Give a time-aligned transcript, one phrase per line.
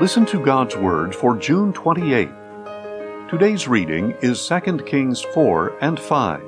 [0.00, 3.28] Listen to God's Word for June 28th.
[3.28, 6.42] Today's reading is 2 Kings 4 and 5.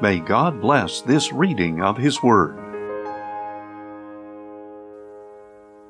[0.00, 2.56] May God bless this reading of His Word.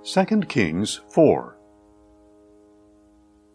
[0.03, 1.57] 2 Kings 4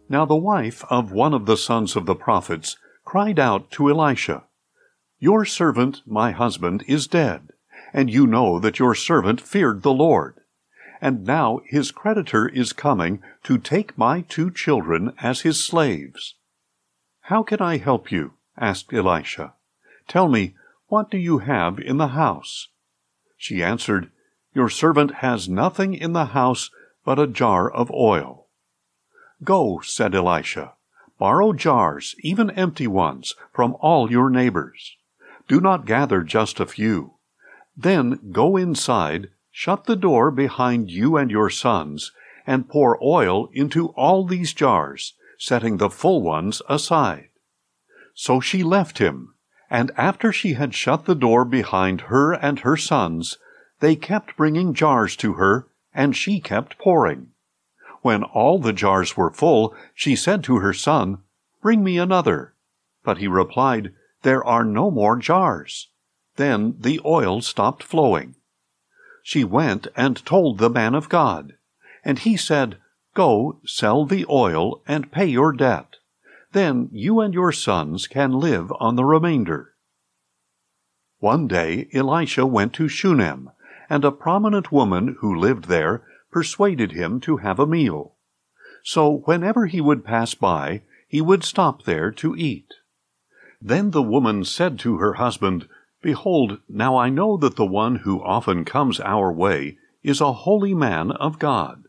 [0.08, 4.44] Now the wife of one of the sons of the prophets cried out to Elisha,
[5.18, 7.50] Your servant, my husband, is dead,
[7.92, 10.39] and you know that your servant feared the Lord
[11.00, 16.34] and now his creditor is coming to take my two children as his slaves.
[17.22, 18.34] How can I help you?
[18.56, 19.54] asked Elisha.
[20.08, 20.54] Tell me,
[20.88, 22.68] what do you have in the house?
[23.36, 24.10] She answered,
[24.54, 26.70] Your servant has nothing in the house
[27.04, 28.48] but a jar of oil.
[29.42, 30.74] Go, said Elisha,
[31.18, 34.96] borrow jars, even empty ones, from all your neighbors.
[35.48, 37.14] Do not gather just a few.
[37.76, 42.12] Then go inside Shut the door behind you and your sons,
[42.46, 47.30] and pour oil into all these jars, setting the full ones aside.
[48.14, 49.34] So she left him,
[49.68, 53.38] and after she had shut the door behind her and her sons,
[53.80, 57.32] they kept bringing jars to her, and she kept pouring.
[58.02, 61.18] When all the jars were full, she said to her son,
[61.60, 62.54] Bring me another.
[63.02, 63.92] But he replied,
[64.22, 65.88] There are no more jars.
[66.36, 68.36] Then the oil stopped flowing
[69.22, 71.54] she went and told the man of God.
[72.04, 72.78] And he said,
[73.14, 75.96] Go, sell the oil, and pay your debt.
[76.52, 79.74] Then you and your sons can live on the remainder.
[81.18, 83.50] One day Elisha went to Shunem,
[83.88, 88.14] and a prominent woman who lived there persuaded him to have a meal.
[88.82, 92.72] So whenever he would pass by, he would stop there to eat.
[93.60, 95.68] Then the woman said to her husband,
[96.02, 100.72] Behold, now I know that the one who often comes our way is a holy
[100.72, 101.84] man of God.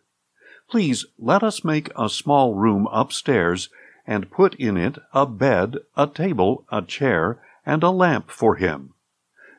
[0.69, 3.69] Please let us make a small room upstairs
[4.05, 8.93] and put in it a bed, a table, a chair, and a lamp for him.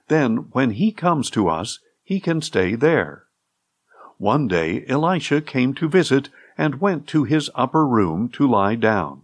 [0.09, 3.25] Then, when he comes to us, he can stay there.
[4.19, 6.29] One day Elisha came to visit
[6.59, 9.23] and went to his upper room to lie down.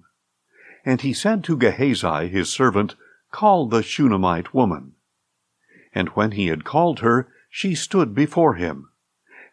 [0.84, 2.94] And he said to Gehazi his servant,
[3.30, 4.94] Call the Shunammite woman.
[5.94, 8.88] And when he had called her, she stood before him.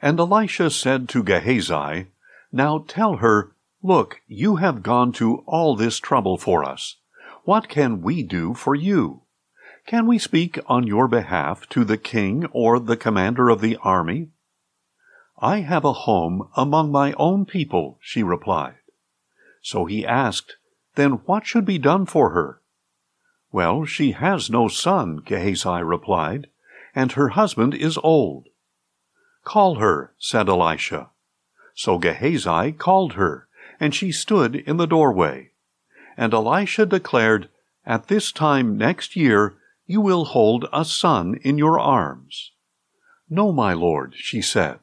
[0.02, 2.08] And Elisha said to Gehazi,
[2.52, 3.52] Now tell her,
[3.82, 6.98] Look, you have gone to all this trouble for us.
[7.44, 9.22] What can we do for you?
[9.86, 14.30] Can we speak on your behalf to the king or the commander of the army?
[15.38, 18.78] I have a home among my own people, she replied.
[19.62, 20.56] So he asked,
[20.96, 22.62] Then what should be done for her?
[23.56, 26.48] Well, she has no son, Gehazi replied,
[26.94, 28.50] and her husband is old.
[29.46, 31.12] Call her, said Elisha.
[31.74, 33.48] So Gehazi called her,
[33.80, 35.52] and she stood in the doorway.
[36.18, 37.48] And Elisha declared,
[37.86, 39.54] At this time next year
[39.86, 42.52] you will hold a son in your arms.
[43.30, 44.80] No, my lord, she said.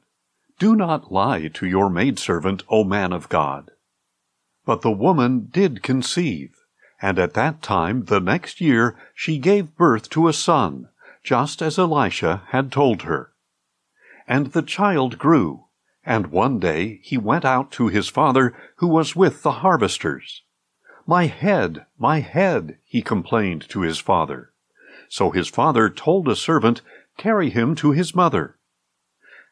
[0.59, 3.71] Do not lie to your maidservant, O man of God.
[4.65, 6.62] But the woman did conceive
[7.03, 10.89] and at that time, the next year, she gave birth to a son,
[11.25, 13.33] just as Elisha had told her.
[14.29, 15.65] And the child grew,
[16.05, 20.43] and one day he went out to his father, who was with the harvesters.
[21.05, 24.53] My head, my head, he complained to his father.
[25.09, 26.83] So his father told a servant,
[27.19, 28.57] Carry him to his mother.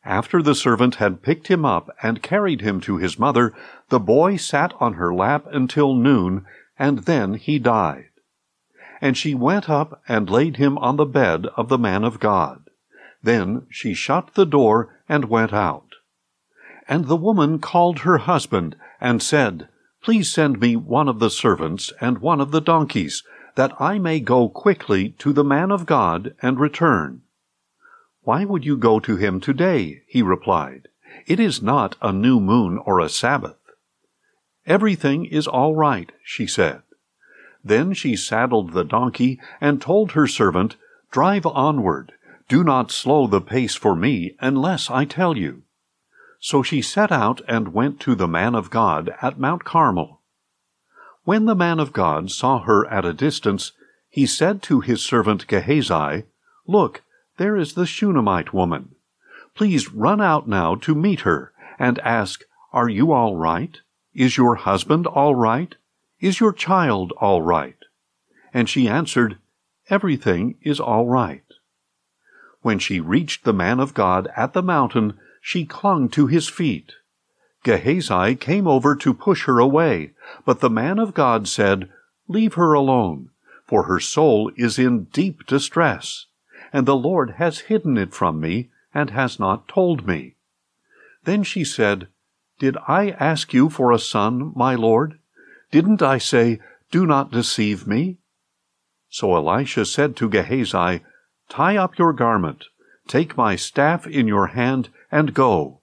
[0.05, 3.53] After the servant had picked him up and carried him to his mother,
[3.91, 6.47] the boy sat on her lap until noon,
[6.81, 8.09] and then he died.
[9.03, 12.71] And she went up and laid him on the bed of the man of God.
[13.23, 15.97] Then she shut the door and went out.
[16.89, 19.69] And the woman called her husband and said,
[20.03, 23.23] Please send me one of the servants and one of the donkeys,
[23.57, 27.21] that I may go quickly to the man of God and return.
[28.23, 30.03] Why would you go to him today?
[30.07, 30.89] he replied.
[31.27, 33.60] It is not a new moon or a Sabbath.
[34.67, 36.83] Everything is all right, she said.
[37.65, 40.77] Then she saddled the donkey and told her servant,
[41.11, 42.13] Drive onward.
[42.49, 45.63] Do not slow the pace for me unless I tell you.
[46.41, 50.21] So she set out and went to the man of God at Mount Carmel.
[51.25, 53.73] When the man of God saw her at a distance,
[54.09, 56.25] he said to his servant Gehazi,
[56.67, 57.03] Look,
[57.37, 58.95] there is the Shunammite woman.
[59.55, 62.43] Please run out now to meet her, and ask,
[62.73, 63.81] Are you all right?
[64.21, 65.75] Is your husband all right?
[66.21, 67.79] Is your child all right?
[68.53, 69.39] And she answered,
[69.89, 71.47] Everything is all right.
[72.61, 76.93] When she reached the man of God at the mountain, she clung to his feet.
[77.65, 80.13] Gehazi came over to push her away,
[80.45, 81.89] but the man of God said,
[82.29, 83.31] Leave her alone,
[83.65, 86.27] for her soul is in deep distress,
[86.75, 90.37] and the Lord has hidden it from me, and has not told me.
[91.25, 92.09] Then she said,
[92.61, 95.19] Did I ask you for a son, my Lord?
[95.71, 96.61] Didn't I say,
[96.91, 98.19] Do not deceive me?
[99.09, 101.01] So Elisha said to Gehazi,
[101.49, 102.67] Tie up your garment,
[103.09, 105.81] take my staff in your hand, and go.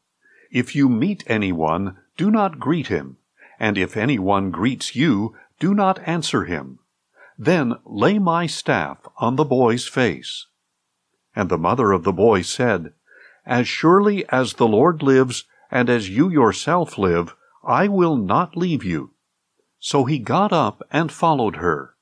[0.51, 3.17] If you meet anyone, do not greet him,
[3.59, 6.77] and if anyone greets you, do not answer him.
[7.39, 10.45] Then lay my staff on the boy's face.
[11.35, 12.93] And the mother of the boy said,
[13.47, 18.83] As surely as the Lord lives, and as you yourself live, I will not leave
[18.83, 19.11] you.
[19.79, 21.95] So he got up and followed her.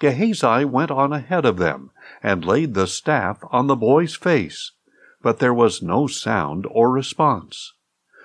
[0.00, 1.90] Gehazi went on ahead of them,
[2.22, 4.72] and laid the staff on the boy's face,
[5.22, 7.72] but there was no sound or response.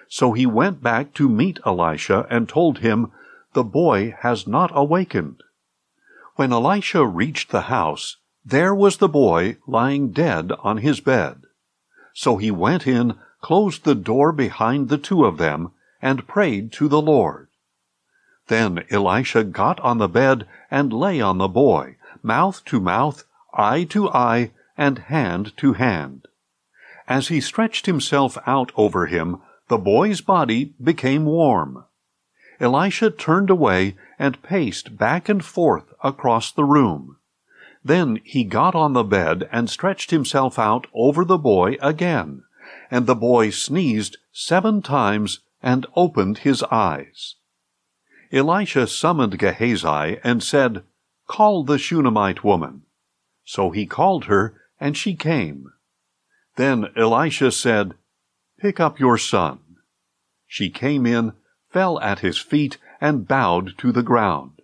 [0.09, 3.11] So he went back to meet Elisha and told him,
[3.53, 5.43] The boy has not awakened.
[6.35, 11.43] When Elisha reached the house, there was the boy lying dead on his bed.
[12.13, 15.71] So he went in, closed the door behind the two of them,
[16.01, 17.47] and prayed to the Lord.
[18.47, 23.83] Then Elisha got on the bed and lay on the boy, mouth to mouth, eye
[23.86, 26.27] to eye, and hand to hand.
[27.07, 31.85] As he stretched himself out over him, the boy's body became warm.
[32.59, 37.18] Elisha turned away and paced back and forth across the room.
[37.83, 42.44] Then he got on the bed and stretched himself out over the boy again,
[42.91, 47.36] and the boy sneezed seven times and opened his eyes.
[48.31, 50.83] Elisha summoned Gehazi and said,
[51.27, 52.83] Call the Shunammite woman.
[53.44, 55.71] So he called her, and she came.
[56.56, 57.94] Then Elisha said,
[58.59, 59.59] Pick up your son.
[60.47, 61.33] She came in,
[61.69, 64.62] fell at his feet, and bowed to the ground.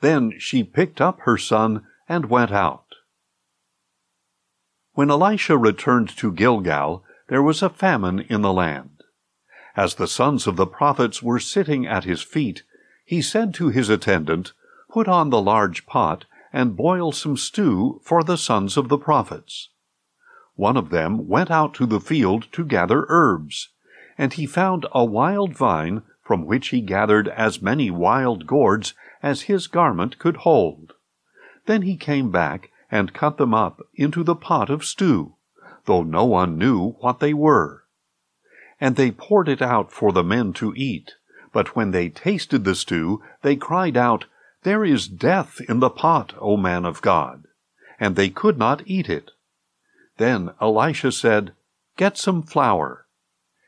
[0.00, 2.84] Then she picked up her son and went out.
[4.94, 9.04] When Elisha returned to Gilgal, there was a famine in the land.
[9.74, 12.62] As the sons of the prophets were sitting at his feet,
[13.06, 14.52] he said to his attendant,
[14.90, 19.70] Put on the large pot, and boil some stew for the sons of the prophets.
[20.56, 23.70] One of them went out to the field to gather herbs,
[24.18, 28.92] and he found a wild vine from which he gathered as many wild gourds
[29.22, 30.92] as his garment could hold.
[31.64, 35.36] Then he came back and cut them up into the pot of stew,
[35.86, 37.84] though no one knew what they were.
[38.80, 41.14] And they poured it out for the men to eat.
[41.52, 44.24] But when they tasted the stew, they cried out,
[44.62, 47.44] There is death in the pot, O man of God.
[48.00, 49.32] And they could not eat it.
[50.16, 51.52] Then Elisha said,
[51.96, 53.06] Get some flour.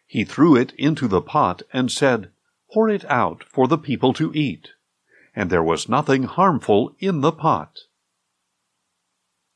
[0.07, 2.31] He threw it into the pot and said,
[2.73, 4.71] Pour it out for the people to eat.
[5.37, 7.81] And there was nothing harmful in the pot.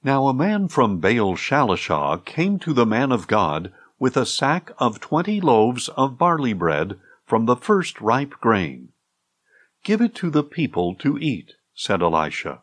[0.09, 4.71] Now a man from Baal Shalishah came to the man of God with a sack
[4.79, 8.95] of twenty loaves of barley bread from the first ripe grain.
[9.85, 12.63] Give it to the people to eat, said Elisha.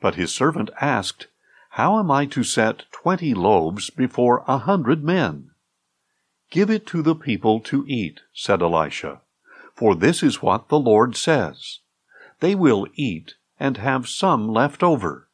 [0.00, 1.26] But his servant asked,
[1.70, 5.50] How am I to set twenty loaves before a hundred men?
[6.52, 9.22] Give it to the people to eat, said Elisha,
[9.74, 11.80] for this is what the Lord says.
[12.38, 15.26] They will eat and have some left over.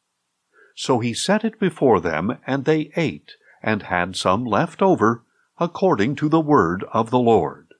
[0.79, 3.31] So he set it before them, and they ate,
[3.63, 5.23] and had some left over,
[5.57, 7.73] according to the word of the Lord.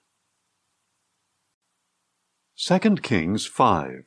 [2.57, 4.03] 2 Kings 5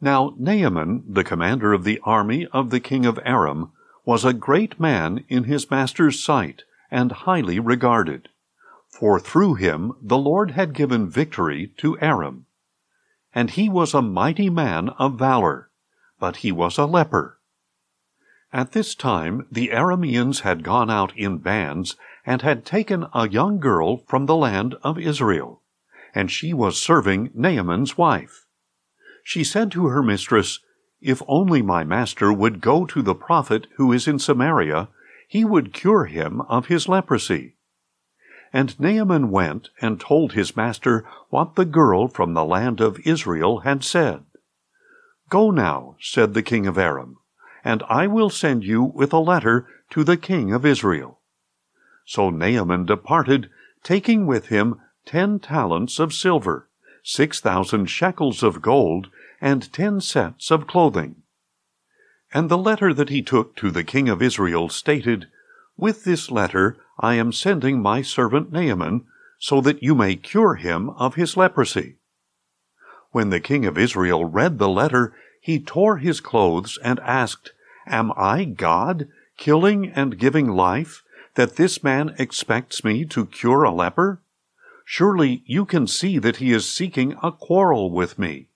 [0.00, 3.70] Now Naaman, the commander of the army of the king of Aram,
[4.04, 8.28] was a great man in his master's sight, and highly regarded.
[8.88, 12.46] For through him the Lord had given victory to Aram.
[13.32, 15.70] And he was a mighty man of valor,
[16.22, 17.26] but he was a leper.
[18.52, 23.58] At this time the Arameans had gone out in bands, and had taken a young
[23.58, 25.62] girl from the land of Israel
[26.14, 28.46] and she was serving Naaman's wife.
[29.24, 30.60] She said to her mistress,
[31.00, 34.88] If only my master would go to the prophet who is in Samaria,
[35.28, 37.56] he would cure him of his leprosy.
[38.52, 43.60] And Naaman went and told his master what the girl from the land of Israel
[43.60, 44.24] had said.
[45.32, 47.16] Go now, said the king of Aram,
[47.64, 51.20] and I will send you with a letter to the king of Israel.
[52.04, 53.48] So Naaman departed,
[53.82, 56.68] taking with him ten talents of silver,
[57.02, 59.08] six thousand shekels of gold,
[59.40, 61.22] and ten sets of clothing.
[62.34, 65.28] And the letter that he took to the king of Israel stated,
[65.78, 69.06] With this letter I am sending my servant Naaman,
[69.38, 71.96] so that you may cure him of his leprosy.
[73.12, 77.52] When the king of Israel read the letter, he tore his clothes and asked,
[77.84, 81.02] Am I God, killing and giving life,
[81.34, 84.22] that this man expects me to cure a leper?
[84.84, 88.46] Surely you can see that he is seeking a quarrel with me.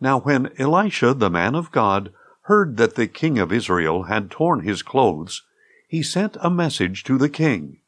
[0.00, 2.10] Now when Elisha the man of God
[2.42, 5.42] heard that the king of Israel had torn his clothes,
[5.86, 7.80] he sent a message to the king.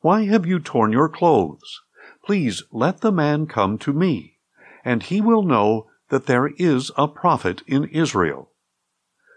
[0.00, 1.80] Why have you torn your clothes?
[2.22, 4.36] Please let the man come to me,
[4.84, 8.50] and he will know that there is a prophet in Israel.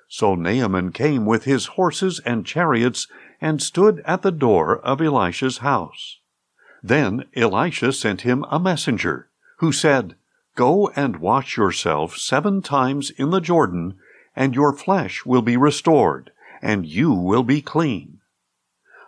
[0.08, 3.08] So Naaman came with his horses and chariots
[3.40, 6.20] and stood at the door of Elisha's house.
[6.84, 10.16] Then Elisha sent him a messenger, who said,
[10.56, 13.98] Go and wash yourself seven times in the Jordan,
[14.36, 18.20] and your flesh will be restored, and you will be clean.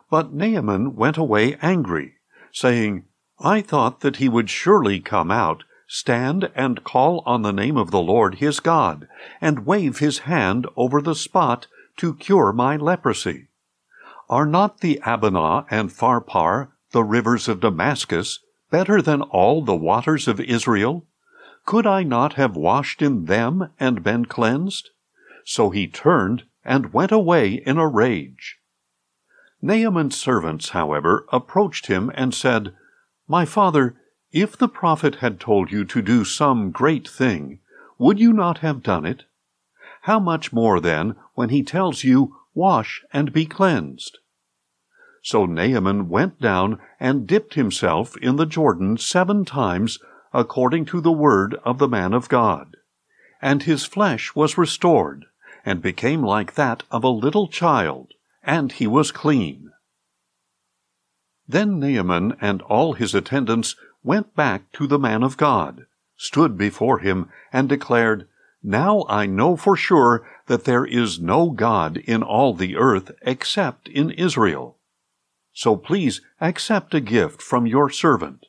[0.09, 2.15] But Naaman went away angry,
[2.51, 3.05] saying,
[3.39, 7.91] I thought that he would surely come out, stand and call on the name of
[7.91, 9.07] the Lord his God,
[9.39, 13.49] and wave his hand over the spot to cure my leprosy.
[14.27, 18.39] Are not the Abana and Pharpar, the rivers of Damascus,
[18.71, 21.05] better than all the waters of Israel?
[21.63, 24.89] Could I not have washed in them and been cleansed?
[25.45, 28.57] So he turned and went away in a rage.
[29.61, 32.73] Naaman's servants, however, approached him and said,
[33.27, 33.95] My father,
[34.33, 37.59] if the prophet had told you to do some great thing,
[37.99, 39.23] would you not have done it?
[40.01, 44.17] How much more then when he tells you, Wash and be cleansed?
[45.23, 49.99] So Naaman went down and dipped himself in the Jordan seven times
[50.33, 52.75] according to the word of the man of God.
[53.41, 55.25] And his flesh was restored,
[55.65, 58.13] and became like that of a little child,
[58.43, 59.71] and he was clean.
[61.47, 65.85] Then Naaman and all his attendants went back to the man of God,
[66.17, 68.27] stood before him, and declared,
[68.61, 73.87] Now I know for sure that there is no God in all the earth except
[73.87, 74.77] in Israel.
[75.53, 78.45] So please accept a gift from your servant.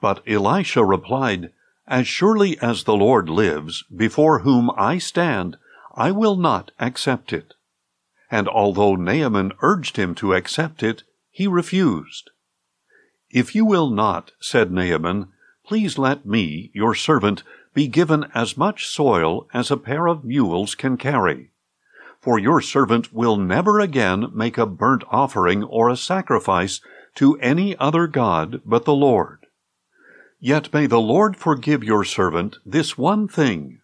[0.00, 1.52] But Elisha replied,
[1.88, 5.56] As surely as the Lord lives, before whom I stand,
[5.94, 7.54] I will not accept it.
[8.30, 12.30] And although Naaman urged him to accept it, he refused.
[13.30, 15.28] If you will not, said Naaman,
[15.66, 17.42] please let me, your servant,
[17.74, 21.50] be given as much soil as a pair of mules can carry.
[22.20, 26.80] For your servant will never again make a burnt offering or a sacrifice
[27.16, 29.46] to any other God but the Lord.
[30.40, 33.80] Yet may the Lord forgive your servant this one thing.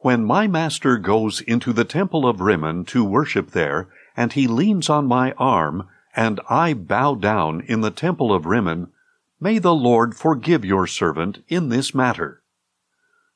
[0.00, 4.90] When my master goes into the temple of Rimmon to worship there, and he leans
[4.90, 8.92] on my arm, and I bow down in the temple of Rimmon,
[9.40, 12.42] may the Lord forgive your servant in this matter.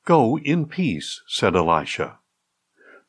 [0.05, 2.17] Go in peace, said Elisha.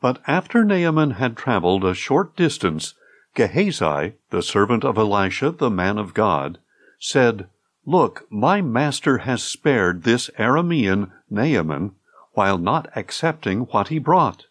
[0.00, 2.94] But after Naaman had traveled a short distance,
[3.34, 6.58] Gehazi, the servant of Elisha the man of God,
[6.98, 7.48] said,
[7.86, 11.92] Look, my master has spared this Aramean Naaman,
[12.32, 14.46] while not accepting what he brought.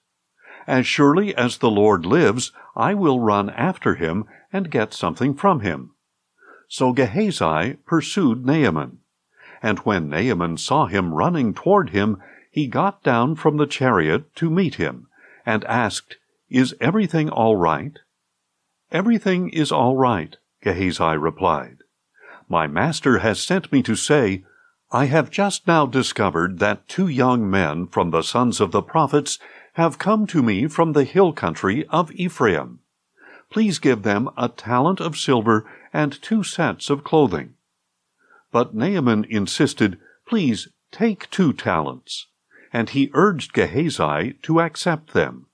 [0.67, 5.61] As surely as the Lord lives, I will run after him and get something from
[5.61, 5.91] him.
[6.67, 8.99] So Gehazi pursued Naaman.
[9.61, 14.49] And when Naaman saw him running toward him, he got down from the chariot to
[14.49, 15.07] meet him,
[15.45, 16.17] and asked,
[16.49, 17.97] Is everything all right?
[18.91, 21.77] Everything is all right, Gehazi replied.
[22.47, 24.43] My master has sent me to say,
[24.91, 29.37] I have just now discovered that two young men from the sons of the prophets
[29.73, 32.79] have come to me from the hill country of Ephraim.
[33.49, 37.55] Please give them a talent of silver and two sets of clothing.
[38.51, 42.27] But Naaman insisted, Please take two talents.
[42.71, 45.47] And he urged Gehazi to accept them.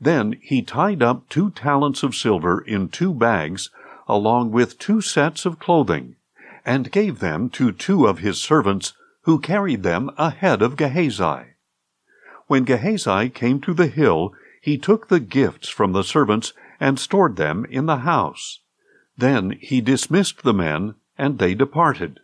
[0.00, 3.70] Then he tied up two talents of silver in two bags,
[4.08, 6.16] along with two sets of clothing,
[6.64, 11.54] and gave them to two of his servants, who carried them ahead of Gehazi.
[12.46, 14.32] When Gehazi came to the hill,
[14.62, 18.60] he took the gifts from the servants and stored them in the house.
[19.16, 22.20] Then he dismissed the men, and they departed.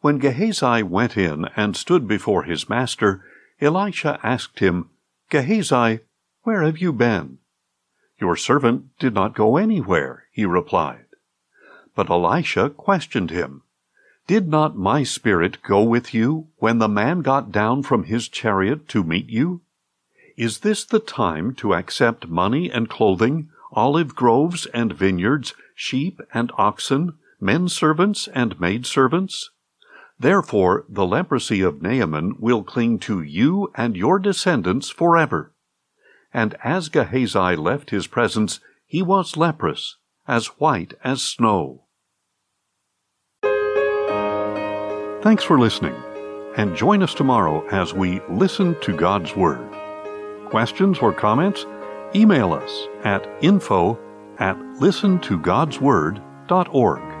[0.00, 3.24] When Gehazi went in and stood before his master,
[3.60, 4.90] Elisha asked him,
[5.30, 6.00] Gehazi,
[6.42, 7.38] where have you been?
[8.20, 11.06] Your servant did not go anywhere, he replied.
[11.94, 13.62] But Elisha questioned him.
[14.26, 18.88] Did not my spirit go with you when the man got down from his chariot
[18.88, 19.60] to meet you?
[20.36, 26.52] Is this the time to accept money and clothing, olive groves and vineyards, sheep and
[26.56, 29.50] oxen, men servants and maid servants?
[30.18, 35.54] Therefore, the leprosy of Naaman will cling to you and your descendants forever.
[36.32, 41.86] And as Gehazi left his presence, he was leprous, as white as snow.
[45.22, 45.94] Thanks for listening,
[46.56, 49.60] and join us tomorrow as we listen to God's Word.
[50.50, 51.64] Questions or comments?
[52.14, 53.98] Email us at info
[54.38, 57.11] at listentogodsword.org.